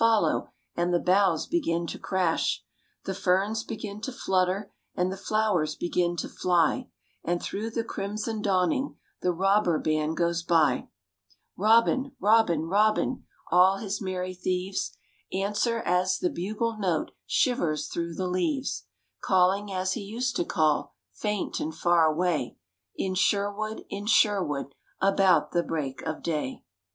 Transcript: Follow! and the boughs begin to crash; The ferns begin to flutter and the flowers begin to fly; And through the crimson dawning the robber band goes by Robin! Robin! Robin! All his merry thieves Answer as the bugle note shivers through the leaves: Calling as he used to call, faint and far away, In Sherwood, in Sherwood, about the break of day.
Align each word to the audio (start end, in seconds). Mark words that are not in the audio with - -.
Follow! 0.03 0.49
and 0.75 0.91
the 0.91 0.99
boughs 0.99 1.45
begin 1.45 1.85
to 1.85 1.99
crash; 1.99 2.63
The 3.05 3.13
ferns 3.13 3.63
begin 3.63 4.01
to 4.01 4.11
flutter 4.11 4.71
and 4.95 5.11
the 5.11 5.15
flowers 5.15 5.75
begin 5.75 6.15
to 6.15 6.27
fly; 6.27 6.89
And 7.23 7.39
through 7.39 7.69
the 7.69 7.83
crimson 7.83 8.41
dawning 8.41 8.95
the 9.21 9.31
robber 9.31 9.77
band 9.77 10.17
goes 10.17 10.41
by 10.41 10.87
Robin! 11.55 12.15
Robin! 12.19 12.63
Robin! 12.63 13.25
All 13.51 13.77
his 13.77 14.01
merry 14.01 14.33
thieves 14.33 14.97
Answer 15.31 15.83
as 15.85 16.17
the 16.17 16.31
bugle 16.31 16.79
note 16.79 17.11
shivers 17.27 17.87
through 17.87 18.15
the 18.15 18.27
leaves: 18.27 18.87
Calling 19.23 19.71
as 19.71 19.93
he 19.93 20.01
used 20.01 20.35
to 20.37 20.43
call, 20.45 20.95
faint 21.13 21.59
and 21.59 21.75
far 21.75 22.07
away, 22.11 22.57
In 22.95 23.13
Sherwood, 23.13 23.85
in 23.87 24.07
Sherwood, 24.07 24.73
about 24.99 25.51
the 25.51 25.61
break 25.61 26.01
of 26.07 26.23
day. 26.23 26.63